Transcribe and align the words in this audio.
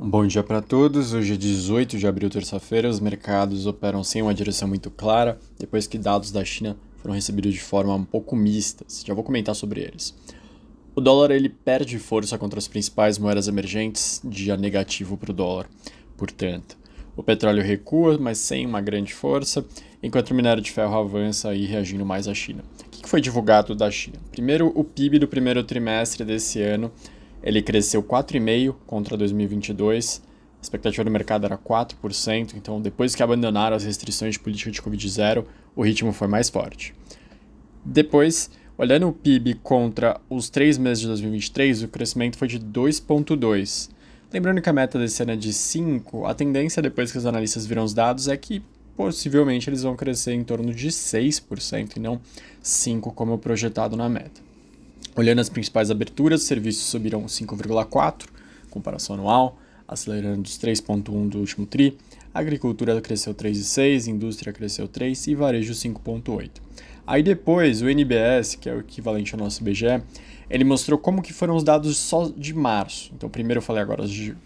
Bom 0.00 0.24
dia 0.28 0.44
para 0.44 0.62
todos. 0.62 1.12
Hoje 1.12 1.34
é 1.34 1.36
18 1.36 1.98
de 1.98 2.06
abril, 2.06 2.30
terça-feira. 2.30 2.88
Os 2.88 3.00
mercados 3.00 3.66
operam 3.66 4.04
sem 4.04 4.22
uma 4.22 4.32
direção 4.32 4.68
muito 4.68 4.92
clara, 4.92 5.40
depois 5.58 5.88
que 5.88 5.98
dados 5.98 6.30
da 6.30 6.44
China 6.44 6.76
foram 6.98 7.16
recebidos 7.16 7.52
de 7.52 7.60
forma 7.60 7.92
um 7.96 8.04
pouco 8.04 8.36
mista. 8.36 8.86
Já 9.04 9.12
vou 9.12 9.24
comentar 9.24 9.56
sobre 9.56 9.80
eles. 9.80 10.14
O 10.94 11.00
dólar 11.00 11.32
ele 11.32 11.48
perde 11.48 11.98
força 11.98 12.38
contra 12.38 12.60
as 12.60 12.68
principais 12.68 13.18
moedas 13.18 13.48
emergentes, 13.48 14.22
dia 14.24 14.56
negativo 14.56 15.16
para 15.16 15.32
o 15.32 15.34
dólar. 15.34 15.68
Portanto, 16.16 16.78
o 17.16 17.22
petróleo 17.24 17.64
recua, 17.64 18.16
mas 18.18 18.38
sem 18.38 18.64
uma 18.64 18.80
grande 18.80 19.12
força, 19.12 19.66
enquanto 20.00 20.30
o 20.30 20.34
minério 20.34 20.62
de 20.62 20.70
ferro 20.70 20.96
avança 20.96 21.52
e 21.56 21.66
reagindo 21.66 22.06
mais 22.06 22.28
à 22.28 22.34
China. 22.34 22.62
O 22.86 22.90
que 23.02 23.08
foi 23.08 23.20
divulgado 23.20 23.74
da 23.74 23.90
China? 23.90 24.18
Primeiro, 24.30 24.72
o 24.76 24.84
PIB 24.84 25.18
do 25.18 25.26
primeiro 25.26 25.64
trimestre 25.64 26.24
desse 26.24 26.62
ano 26.62 26.92
ele 27.42 27.62
cresceu 27.62 28.02
4,5% 28.02 28.74
contra 28.86 29.16
2022. 29.16 30.22
A 30.58 30.62
expectativa 30.62 31.04
do 31.04 31.10
mercado 31.10 31.44
era 31.44 31.56
4%, 31.56 32.54
então 32.56 32.80
depois 32.80 33.14
que 33.14 33.22
abandonaram 33.22 33.76
as 33.76 33.84
restrições 33.84 34.34
de 34.34 34.40
política 34.40 34.70
de 34.70 34.82
Covid-0, 34.82 35.44
o 35.76 35.82
ritmo 35.82 36.12
foi 36.12 36.26
mais 36.26 36.48
forte. 36.48 36.94
Depois, 37.84 38.50
olhando 38.76 39.08
o 39.08 39.12
PIB 39.12 39.54
contra 39.62 40.20
os 40.28 40.50
três 40.50 40.76
meses 40.76 41.00
de 41.00 41.06
2023, 41.06 41.84
o 41.84 41.88
crescimento 41.88 42.36
foi 42.36 42.48
de 42.48 42.58
2,2%. 42.58 43.90
Lembrando 44.32 44.60
que 44.60 44.68
a 44.68 44.72
meta 44.72 44.98
desse 44.98 45.22
ano 45.22 45.32
é 45.32 45.36
de 45.36 45.50
5%, 45.50 46.28
a 46.28 46.34
tendência 46.34 46.82
depois 46.82 47.10
que 47.10 47.18
os 47.18 47.24
analistas 47.24 47.64
viram 47.64 47.84
os 47.84 47.94
dados 47.94 48.28
é 48.28 48.36
que 48.36 48.62
possivelmente 48.94 49.70
eles 49.70 49.84
vão 49.84 49.94
crescer 49.94 50.32
em 50.32 50.42
torno 50.42 50.74
de 50.74 50.88
6% 50.88 51.96
e 51.96 52.00
não 52.00 52.20
5% 52.62 53.14
como 53.14 53.38
projetado 53.38 53.96
na 53.96 54.08
meta. 54.08 54.47
Olhando 55.18 55.40
as 55.40 55.48
principais 55.48 55.90
aberturas, 55.90 56.44
serviços 56.44 56.84
subiram 56.84 57.24
5,4, 57.24 58.26
comparação 58.70 59.16
anual, 59.16 59.58
acelerando 59.88 60.42
dos 60.42 60.56
3,1 60.56 61.28
do 61.28 61.38
último 61.38 61.66
TRI, 61.66 61.98
agricultura 62.32 63.00
cresceu 63.00 63.34
3,6, 63.34 64.06
indústria 64.06 64.52
cresceu 64.52 64.86
3 64.86 65.26
e 65.26 65.34
varejo 65.34 65.72
5,8. 65.72 66.50
Aí 67.04 67.20
depois, 67.20 67.82
o 67.82 67.88
NBS, 67.88 68.54
que 68.54 68.68
é 68.68 68.74
o 68.74 68.78
equivalente 68.78 69.34
ao 69.34 69.40
nosso 69.40 69.60
IBGE, 69.60 70.00
ele 70.48 70.62
mostrou 70.62 70.96
como 70.96 71.20
que 71.20 71.32
foram 71.32 71.56
os 71.56 71.64
dados 71.64 71.96
só 71.96 72.28
de 72.28 72.54
março. 72.54 73.10
Então, 73.12 73.28
primeiro 73.28 73.58
eu 73.58 73.62
falei 73.62 73.82
agora 73.82 74.06
de, 74.06 74.36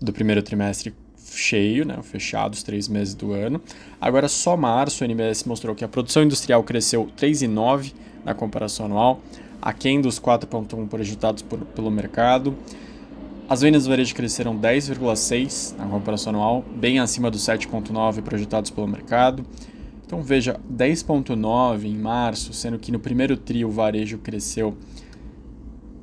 do 0.00 0.14
primeiro 0.14 0.42
trimestre 0.42 0.94
cheio, 1.30 1.84
né, 1.84 1.98
fechado, 2.02 2.54
os 2.54 2.62
três 2.62 2.88
meses 2.88 3.14
do 3.14 3.34
ano. 3.34 3.60
Agora, 4.00 4.28
só 4.28 4.56
março, 4.56 5.04
o 5.04 5.06
NBS 5.06 5.44
mostrou 5.44 5.74
que 5.74 5.84
a 5.84 5.88
produção 5.88 6.22
industrial 6.22 6.64
cresceu 6.64 7.06
3,9 7.18 7.92
na 8.24 8.32
comparação 8.32 8.86
anual, 8.86 9.22
aquém 9.60 10.00
dos 10.00 10.18
4,1 10.20 10.88
projetados 10.88 11.42
por, 11.42 11.60
pelo 11.60 11.90
mercado. 11.90 12.56
As 13.48 13.62
vendas 13.62 13.84
do 13.84 13.90
varejo 13.90 14.14
cresceram 14.14 14.56
10,6 14.58 15.76
na 15.76 15.86
comparação 15.86 16.34
anual, 16.34 16.64
bem 16.76 16.98
acima 16.98 17.30
dos 17.30 17.40
7,9 17.42 18.22
projetados 18.22 18.70
pelo 18.70 18.86
mercado. 18.86 19.44
Então 20.06 20.22
veja, 20.22 20.60
10,9 20.70 21.84
em 21.84 21.96
março, 21.96 22.52
sendo 22.52 22.78
que 22.78 22.92
no 22.92 22.98
primeiro 22.98 23.36
trio 23.36 23.68
o 23.68 23.70
varejo 23.70 24.18
cresceu 24.18 24.76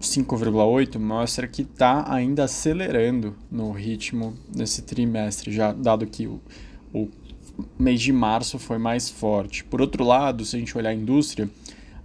5,8, 0.00 0.98
mostra 0.98 1.46
que 1.46 1.62
está 1.62 2.10
ainda 2.10 2.44
acelerando 2.44 3.36
no 3.50 3.70
ritmo 3.72 4.34
nesse 4.54 4.82
trimestre, 4.82 5.52
já 5.52 5.72
dado 5.72 6.06
que 6.06 6.26
o, 6.26 6.40
o 6.94 7.08
mês 7.78 8.00
de 8.00 8.12
março 8.12 8.58
foi 8.58 8.78
mais 8.78 9.10
forte. 9.10 9.64
Por 9.64 9.80
outro 9.80 10.02
lado, 10.02 10.44
se 10.44 10.56
a 10.56 10.58
gente 10.58 10.76
olhar 10.76 10.90
a 10.90 10.94
indústria, 10.94 11.48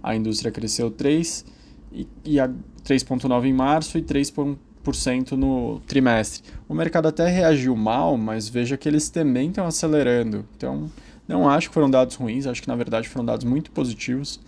a 0.06 0.14
indústria 0.14 0.52
cresceu 0.52 0.88
3 0.88 1.44
e, 1.92 2.06
e 2.24 2.36
3,9% 2.36 3.44
em 3.44 3.52
março 3.52 3.98
e 3.98 4.02
3% 4.02 5.32
no 5.32 5.80
trimestre. 5.80 6.44
O 6.68 6.74
mercado 6.74 7.08
até 7.08 7.28
reagiu 7.28 7.74
mal, 7.74 8.16
mas 8.16 8.48
veja 8.48 8.76
que 8.76 8.88
eles 8.88 9.10
também 9.10 9.48
estão 9.48 9.66
acelerando. 9.66 10.46
Então, 10.56 10.88
não 11.26 11.48
acho 11.48 11.68
que 11.68 11.74
foram 11.74 11.90
dados 11.90 12.14
ruins, 12.14 12.46
acho 12.46 12.62
que 12.62 12.68
na 12.68 12.76
verdade 12.76 13.08
foram 13.08 13.24
dados 13.24 13.44
muito 13.44 13.72
positivos. 13.72 14.38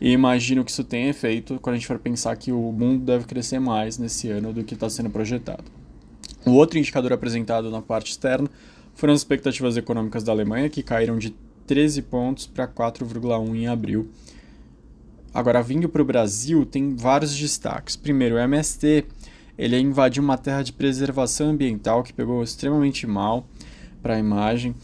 E 0.00 0.12
imagino 0.12 0.64
que 0.64 0.70
isso 0.70 0.84
tenha 0.84 1.10
efeito 1.10 1.58
quando 1.60 1.74
a 1.74 1.78
gente 1.78 1.88
for 1.88 1.98
pensar 1.98 2.36
que 2.36 2.52
o 2.52 2.70
mundo 2.70 3.04
deve 3.04 3.24
crescer 3.24 3.58
mais 3.58 3.98
nesse 3.98 4.30
ano 4.30 4.52
do 4.52 4.62
que 4.62 4.74
está 4.74 4.88
sendo 4.88 5.10
projetado. 5.10 5.64
O 6.46 6.52
outro 6.52 6.78
indicador 6.78 7.12
apresentado 7.12 7.68
na 7.68 7.82
parte 7.82 8.12
externa 8.12 8.48
foram 8.94 9.12
as 9.12 9.20
expectativas 9.20 9.76
econômicas 9.76 10.22
da 10.22 10.30
Alemanha, 10.30 10.70
que 10.70 10.84
caíram 10.84 11.18
de 11.18 11.34
13 11.66 12.02
pontos 12.02 12.46
para 12.46 12.66
4,1 12.66 13.54
em 13.54 13.66
abril, 13.66 14.08
Agora, 15.32 15.62
vindo 15.62 15.88
para 15.88 16.02
o 16.02 16.04
Brasil, 16.04 16.66
tem 16.66 16.96
vários 16.96 17.36
destaques. 17.36 17.96
Primeiro, 17.96 18.34
o 18.34 18.38
MST 18.38 19.04
ele 19.56 19.78
invadiu 19.78 20.22
uma 20.22 20.38
terra 20.38 20.62
de 20.62 20.72
preservação 20.72 21.50
ambiental 21.50 22.02
que 22.02 22.12
pegou 22.12 22.42
extremamente 22.42 23.06
mal 23.06 23.46
para 24.02 24.14
a 24.14 24.18
imagem. 24.18 24.74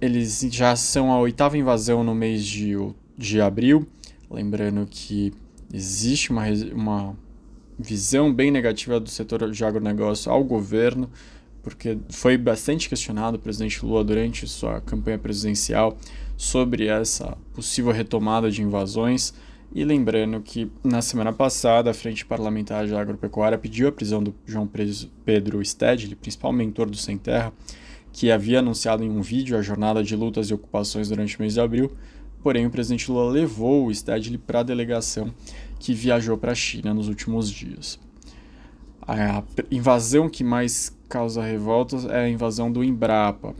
Eles 0.00 0.40
já 0.50 0.74
são 0.74 1.12
a 1.12 1.18
oitava 1.20 1.56
invasão 1.56 2.02
no 2.02 2.14
mês 2.14 2.44
de, 2.44 2.74
de 3.16 3.40
abril. 3.40 3.86
Lembrando 4.30 4.86
que 4.90 5.32
existe 5.72 6.30
uma, 6.30 6.44
uma 6.74 7.16
visão 7.78 8.32
bem 8.32 8.50
negativa 8.50 8.98
do 8.98 9.08
setor 9.08 9.50
de 9.50 9.64
agronegócio 9.64 10.32
ao 10.32 10.42
governo, 10.42 11.08
porque 11.62 11.98
foi 12.10 12.36
bastante 12.36 12.88
questionado 12.88 13.36
o 13.36 13.40
presidente 13.40 13.84
Lula 13.84 14.04
durante 14.04 14.46
sua 14.46 14.80
campanha 14.80 15.18
presidencial 15.18 15.96
sobre 16.36 16.86
essa 16.86 17.36
possível 17.52 17.92
retomada 17.92 18.50
de 18.50 18.62
invasões. 18.62 19.34
E 19.74 19.84
lembrando 19.84 20.40
que 20.40 20.70
na 20.82 21.02
semana 21.02 21.32
passada 21.32 21.90
a 21.90 21.94
Frente 21.94 22.24
Parlamentar 22.24 22.86
de 22.86 22.94
Agropecuária 22.94 23.58
pediu 23.58 23.88
a 23.88 23.92
prisão 23.92 24.22
do 24.22 24.34
João 24.46 24.68
Pedro 25.24 25.62
Stedley, 25.62 26.14
principal 26.14 26.52
mentor 26.52 26.88
do 26.88 26.96
Sem 26.96 27.18
Terra, 27.18 27.52
que 28.10 28.30
havia 28.30 28.60
anunciado 28.60 29.04
em 29.04 29.10
um 29.10 29.20
vídeo 29.20 29.58
a 29.58 29.62
jornada 29.62 30.02
de 30.02 30.16
lutas 30.16 30.48
e 30.48 30.54
ocupações 30.54 31.10
durante 31.10 31.36
o 31.36 31.42
mês 31.42 31.52
de 31.52 31.60
abril. 31.60 31.92
Porém, 32.42 32.64
o 32.66 32.70
presidente 32.70 33.10
Lula 33.10 33.30
levou 33.30 33.86
o 33.86 33.94
Stedley 33.94 34.38
para 34.38 34.60
a 34.60 34.62
delegação 34.62 35.34
que 35.78 35.92
viajou 35.92 36.38
para 36.38 36.52
a 36.52 36.54
China 36.54 36.94
nos 36.94 37.08
últimos 37.08 37.50
dias. 37.50 37.98
A 39.02 39.42
invasão 39.70 40.28
que 40.28 40.42
mais 40.42 40.96
causa 41.08 41.42
revoltas 41.42 42.04
é 42.04 42.24
a 42.24 42.28
invasão 42.28 42.70
do 42.70 42.84
Embrapa. 42.84 43.54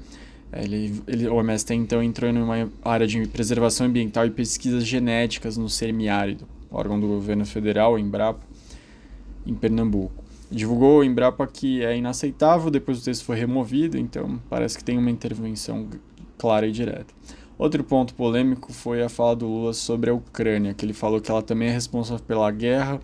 Ele, 0.52 1.02
ele, 1.06 1.28
o 1.28 1.40
MST 1.40 1.74
então 1.74 2.02
entrou 2.02 2.30
em 2.30 2.38
uma 2.38 2.70
área 2.82 3.06
de 3.06 3.26
preservação 3.28 3.86
ambiental 3.86 4.26
e 4.26 4.30
pesquisas 4.30 4.84
genéticas 4.86 5.56
no 5.56 5.68
semiárido, 5.68 6.46
órgão 6.70 6.98
do 6.98 7.06
governo 7.06 7.44
federal, 7.44 7.94
o 7.94 7.98
Embrapa, 7.98 8.40
em 9.46 9.54
Pernambuco. 9.54 10.24
Divulgou 10.50 11.00
o 11.00 11.04
Embrapa 11.04 11.46
que 11.46 11.84
é 11.84 11.96
inaceitável, 11.96 12.70
depois 12.70 13.00
o 13.00 13.04
texto 13.04 13.24
foi 13.24 13.36
removido, 13.36 13.98
então 13.98 14.40
parece 14.48 14.78
que 14.78 14.84
tem 14.84 14.96
uma 14.96 15.10
intervenção 15.10 15.86
clara 16.38 16.66
e 16.66 16.72
direta. 16.72 17.12
Outro 17.58 17.82
ponto 17.84 18.14
polêmico 18.14 18.72
foi 18.72 19.02
a 19.02 19.08
fala 19.08 19.36
do 19.36 19.46
Lula 19.46 19.74
sobre 19.74 20.08
a 20.08 20.14
Ucrânia, 20.14 20.72
que 20.72 20.86
ele 20.86 20.92
falou 20.94 21.20
que 21.20 21.30
ela 21.30 21.42
também 21.42 21.68
é 21.68 21.72
responsável 21.72 22.24
pela 22.24 22.50
guerra, 22.50 23.00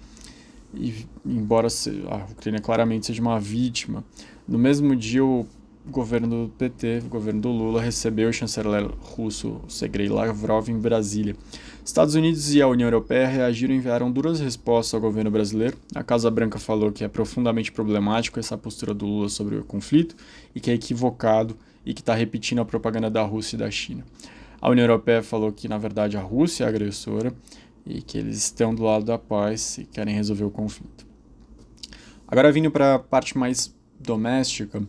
e 0.77 1.07
embora 1.25 1.69
a 2.11 2.17
Ucrânia 2.31 2.61
claramente 2.61 3.07
seja 3.07 3.21
uma 3.21 3.39
vítima. 3.39 4.05
No 4.47 4.59
mesmo 4.59 4.95
dia, 4.95 5.25
o 5.25 5.47
governo 5.87 6.29
do 6.29 6.53
PT, 6.57 7.03
o 7.07 7.09
governo 7.09 7.41
do 7.41 7.51
Lula, 7.51 7.81
recebeu 7.81 8.29
o 8.29 8.33
chanceler 8.33 8.89
russo 9.01 9.61
Sergei 9.69 10.09
Lavrov 10.09 10.69
em 10.69 10.79
Brasília. 10.79 11.37
Estados 11.84 12.15
Unidos 12.15 12.55
e 12.55 12.63
a 12.63 12.67
União 12.67 12.87
Europeia 12.87 13.27
reagiram 13.29 13.75
e 13.75 13.77
enviaram 13.77 14.11
duras 14.11 14.41
respostas 14.41 14.95
ao 14.95 15.01
governo 15.01 15.31
brasileiro. 15.31 15.77
A 15.95 16.03
Casa 16.03 16.31
Branca 16.31 16.59
falou 16.59 16.91
que 16.91 17.05
é 17.05 17.09
profundamente 17.09 17.71
problemático 17.71 18.41
essa 18.41 18.57
postura 18.57 18.95
do 18.95 19.05
Lula 19.05 19.29
sobre 19.29 19.57
o 19.57 19.65
conflito 19.65 20.17
e 20.55 20.61
que 20.61 20.71
é 20.71 20.75
equivocado 20.75 21.57
e 21.84 21.93
que 21.93 22.01
está 22.01 22.15
repetindo 22.15 22.61
a 22.61 22.65
propaganda 22.65 23.11
da 23.11 23.23
Rússia 23.23 23.57
e 23.57 23.59
da 23.59 23.71
China. 23.71 24.05
A 24.61 24.71
União 24.71 24.84
Europeia 24.84 25.23
falou 25.23 25.53
que, 25.53 25.69
na 25.69 25.77
verdade, 25.77 26.17
a 26.17 26.23
Rússia 26.23 26.65
é 26.65 26.67
a 26.67 26.71
agressora 26.71 27.34
e 27.87 28.03
que 28.03 28.19
eles 28.19 28.37
estão 28.37 28.75
do 28.75 28.83
lado 28.83 29.05
da 29.05 29.19
paz 29.19 29.78
e 29.78 29.84
querem 29.84 30.15
resolver 30.15 30.45
o 30.45 30.50
conflito. 30.50 31.06
Agora, 32.27 32.50
vindo 32.50 32.71
para 32.71 32.95
a 32.95 32.99
parte 32.99 33.37
mais 33.37 33.75
doméstica, 34.00 34.83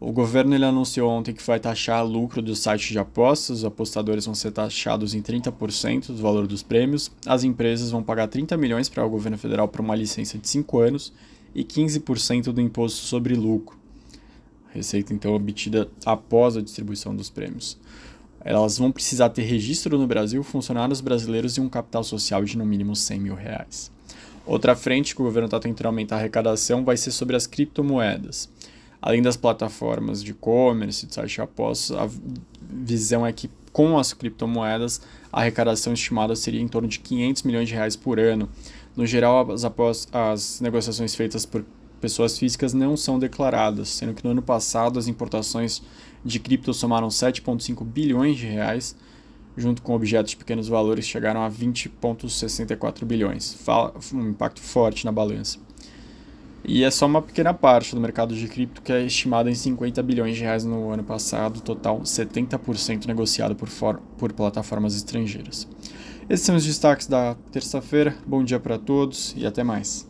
o 0.00 0.12
governo 0.12 0.54
ele 0.54 0.64
anunciou 0.64 1.10
ontem 1.10 1.34
que 1.34 1.44
vai 1.44 1.58
taxar 1.58 2.06
lucro 2.06 2.40
dos 2.40 2.60
sites 2.60 2.88
de 2.88 2.98
apostas, 2.98 3.58
os 3.58 3.64
apostadores 3.64 4.26
vão 4.26 4.34
ser 4.34 4.52
taxados 4.52 5.12
em 5.12 5.20
30% 5.20 6.08
do 6.08 6.16
valor 6.16 6.46
dos 6.46 6.62
prêmios, 6.62 7.10
as 7.26 7.42
empresas 7.42 7.90
vão 7.90 8.02
pagar 8.02 8.28
30 8.28 8.56
milhões 8.56 8.88
para 8.88 9.04
o 9.04 9.10
governo 9.10 9.36
federal 9.36 9.66
por 9.66 9.80
uma 9.80 9.96
licença 9.96 10.38
de 10.38 10.48
5 10.48 10.78
anos 10.78 11.12
e 11.54 11.64
15% 11.64 12.52
do 12.52 12.60
imposto 12.60 12.98
sobre 12.98 13.34
lucro. 13.34 13.76
Receita 14.72 15.12
então 15.12 15.34
obtida 15.34 15.90
após 16.06 16.56
a 16.56 16.62
distribuição 16.62 17.14
dos 17.14 17.28
prêmios. 17.28 17.76
Elas 18.44 18.78
vão 18.78 18.92
precisar 18.92 19.30
ter 19.30 19.42
registro 19.42 19.98
no 19.98 20.06
Brasil, 20.06 20.42
funcionários 20.42 21.00
brasileiros 21.00 21.56
e 21.56 21.60
um 21.60 21.68
capital 21.68 22.04
social 22.04 22.44
de 22.44 22.56
no 22.56 22.64
mínimo 22.64 22.94
100 22.94 23.20
mil 23.20 23.34
reais. 23.34 23.90
Outra 24.46 24.74
frente 24.74 25.14
que 25.14 25.20
o 25.20 25.24
governo 25.24 25.46
está 25.46 25.60
tentando 25.60 25.86
aumentar 25.88 26.16
a 26.16 26.18
arrecadação 26.20 26.84
vai 26.84 26.96
ser 26.96 27.10
sobre 27.10 27.36
as 27.36 27.46
criptomoedas. 27.46 28.48
Além 29.00 29.20
das 29.20 29.36
plataformas 29.36 30.24
de 30.24 30.30
e-commerce, 30.30 31.06
de 31.06 31.14
site 31.14 31.34
de 31.34 31.40
apostas, 31.40 31.96
a 31.96 32.08
visão 32.62 33.26
é 33.26 33.32
que 33.32 33.50
com 33.72 33.98
as 33.98 34.12
criptomoedas 34.12 35.02
a 35.32 35.40
arrecadação 35.40 35.92
estimada 35.92 36.34
seria 36.34 36.60
em 36.60 36.66
torno 36.66 36.88
de 36.88 36.98
500 36.98 37.42
milhões 37.42 37.68
de 37.68 37.74
reais 37.74 37.94
por 37.94 38.18
ano. 38.18 38.48
No 38.96 39.06
geral, 39.06 39.52
as, 39.52 39.64
as 40.12 40.60
negociações 40.60 41.14
feitas 41.14 41.44
por 41.44 41.64
pessoas 42.00 42.38
físicas 42.38 42.72
não 42.72 42.96
são 42.96 43.18
declaradas, 43.18 43.88
sendo 43.88 44.14
que 44.14 44.24
no 44.24 44.30
ano 44.30 44.42
passado 44.42 44.98
as 44.98 45.08
importações 45.08 45.82
de 46.24 46.38
cripto 46.38 46.72
somaram 46.74 47.08
7,5 47.08 47.84
bilhões 47.84 48.36
de 48.36 48.46
reais, 48.46 48.96
junto 49.56 49.82
com 49.82 49.94
objetos 49.94 50.30
de 50.30 50.36
pequenos 50.36 50.68
valores 50.68 51.04
chegaram 51.04 51.42
a 51.42 51.50
20,64 51.50 53.04
bilhões, 53.04 53.56
um 54.12 54.30
impacto 54.30 54.60
forte 54.60 55.04
na 55.04 55.12
balança. 55.12 55.58
E 56.64 56.84
é 56.84 56.90
só 56.90 57.06
uma 57.06 57.22
pequena 57.22 57.54
parte 57.54 57.94
do 57.94 58.00
mercado 58.00 58.34
de 58.34 58.46
cripto 58.46 58.82
que 58.82 58.92
é 58.92 59.02
estimado 59.02 59.48
em 59.48 59.54
50 59.54 60.02
bilhões 60.02 60.36
de 60.36 60.42
reais 60.42 60.64
no 60.64 60.90
ano 60.90 61.02
passado, 61.02 61.60
total 61.60 62.00
70% 62.00 63.06
negociado 63.06 63.54
por, 63.54 63.68
por 64.18 64.32
plataformas 64.32 64.94
estrangeiras. 64.94 65.66
Esses 66.28 66.44
são 66.44 66.56
os 66.56 66.66
destaques 66.66 67.06
da 67.06 67.34
terça-feira. 67.50 68.14
Bom 68.26 68.44
dia 68.44 68.60
para 68.60 68.76
todos 68.76 69.34
e 69.34 69.46
até 69.46 69.64
mais. 69.64 70.06